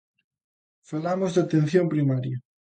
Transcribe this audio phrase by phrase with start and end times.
[0.89, 2.37] Falamos de atención primaria.